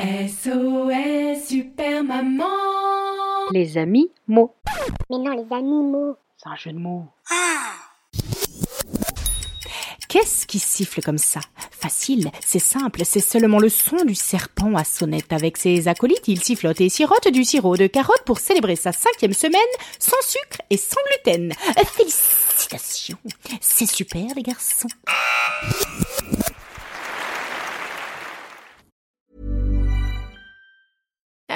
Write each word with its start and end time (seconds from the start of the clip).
SOS 0.00 1.46
Super 1.46 2.02
Maman 2.02 2.46
Les 3.52 3.76
amis 3.76 4.10
mots. 4.26 4.54
Mais 5.10 5.18
non, 5.18 5.32
les 5.32 5.54
animaux. 5.54 6.16
C'est 6.38 6.48
un 6.48 6.56
jeu 6.56 6.72
de 6.72 6.78
mots. 6.78 7.04
Qu'est-ce 10.08 10.46
qui 10.46 10.58
siffle 10.58 11.02
comme 11.02 11.18
ça? 11.18 11.40
Facile, 11.70 12.30
c'est 12.40 12.58
simple, 12.58 13.02
c'est 13.04 13.20
seulement 13.20 13.58
le 13.58 13.68
son 13.68 14.04
du 14.06 14.14
serpent 14.14 14.74
à 14.74 14.84
sonnette. 14.84 15.34
Avec 15.34 15.58
ses 15.58 15.86
acolytes, 15.86 16.28
il 16.28 16.42
sifflote 16.42 16.80
et 16.80 16.88
sirote 16.88 17.28
du 17.28 17.44
sirop 17.44 17.76
de 17.76 17.86
carotte 17.86 18.24
pour 18.24 18.38
célébrer 18.38 18.76
sa 18.76 18.92
cinquième 18.92 19.34
semaine 19.34 19.60
sans 19.98 20.20
sucre 20.22 20.62
et 20.70 20.78
sans 20.78 20.96
gluten. 21.24 21.52
Félicitations, 21.84 23.18
c'est 23.60 23.86
super 23.86 24.34
les 24.34 24.42
garçons. 24.42 24.88